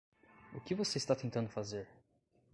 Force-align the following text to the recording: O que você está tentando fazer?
O 0.55 0.59
que 0.59 0.73
você 0.73 0.97
está 0.97 1.15
tentando 1.15 1.47
fazer? 1.47 1.87